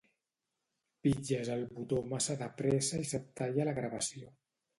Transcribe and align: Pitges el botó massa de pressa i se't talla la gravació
Pitges 1.07 1.51
el 1.55 1.61
botó 1.75 1.99
massa 2.15 2.37
de 2.41 2.49
pressa 2.63 3.01
i 3.05 3.11
se't 3.13 3.29
talla 3.43 3.69
la 3.71 3.77
gravació 3.83 4.35